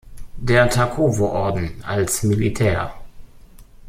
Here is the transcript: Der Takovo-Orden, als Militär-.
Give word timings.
Der 0.37 0.67
Takovo-Orden, 0.67 1.83
als 1.83 2.23
Militär-. 2.23 2.91